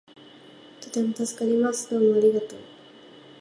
[0.81, 1.87] とても助かります。
[1.91, 2.59] どうもありがとう